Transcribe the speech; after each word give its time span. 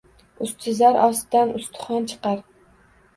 Usti— 0.43 0.71
zar, 0.79 0.95
ostidan 1.07 1.51
ustixon 1.59 2.09
chiqar. 2.13 2.43